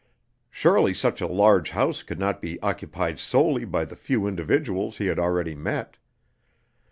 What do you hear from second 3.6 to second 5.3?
by the few individuals he had